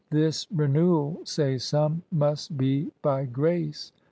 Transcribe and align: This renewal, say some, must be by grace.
This 0.09 0.47
renewal, 0.51 1.19
say 1.25 1.59
some, 1.59 2.01
must 2.09 2.57
be 2.57 2.89
by 3.03 3.25
grace. 3.25 3.91